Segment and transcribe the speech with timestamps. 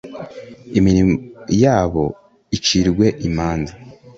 [0.77, 1.13] imirimo
[1.63, 2.05] yabo
[2.57, 3.73] icirwe imanza.